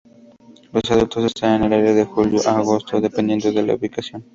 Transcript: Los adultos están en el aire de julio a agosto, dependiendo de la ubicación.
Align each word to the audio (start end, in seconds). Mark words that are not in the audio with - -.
Los 0.73 0.89
adultos 0.89 1.25
están 1.25 1.61
en 1.61 1.65
el 1.65 1.73
aire 1.73 1.93
de 1.93 2.05
julio 2.05 2.41
a 2.47 2.57
agosto, 2.57 2.99
dependiendo 2.99 3.51
de 3.51 3.61
la 3.61 3.75
ubicación. 3.75 4.25